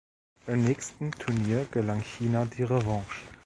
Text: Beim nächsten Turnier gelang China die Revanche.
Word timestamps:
Beim 0.47 0.63
nächsten 0.65 1.11
Turnier 1.11 1.67
gelang 1.69 2.01
China 2.01 2.45
die 2.47 2.63
Revanche. 2.63 3.21